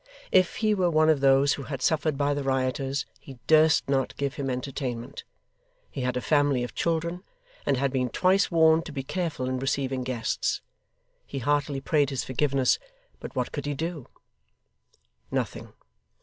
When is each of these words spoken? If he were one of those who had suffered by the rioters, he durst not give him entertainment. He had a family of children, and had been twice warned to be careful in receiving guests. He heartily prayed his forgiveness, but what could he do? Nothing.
If 0.31 0.55
he 0.55 0.73
were 0.73 0.89
one 0.89 1.09
of 1.09 1.19
those 1.19 1.53
who 1.53 1.61
had 1.65 1.79
suffered 1.79 2.17
by 2.17 2.33
the 2.33 2.41
rioters, 2.41 3.05
he 3.19 3.37
durst 3.45 3.87
not 3.87 4.17
give 4.17 4.33
him 4.33 4.49
entertainment. 4.49 5.23
He 5.91 6.01
had 6.01 6.17
a 6.17 6.21
family 6.21 6.63
of 6.63 6.73
children, 6.73 7.23
and 7.67 7.77
had 7.77 7.91
been 7.93 8.09
twice 8.09 8.49
warned 8.49 8.83
to 8.87 8.91
be 8.91 9.03
careful 9.03 9.47
in 9.47 9.59
receiving 9.59 10.01
guests. 10.03 10.61
He 11.27 11.37
heartily 11.37 11.81
prayed 11.81 12.09
his 12.09 12.23
forgiveness, 12.23 12.79
but 13.19 13.35
what 13.35 13.51
could 13.51 13.67
he 13.67 13.75
do? 13.75 14.07
Nothing. 15.29 15.71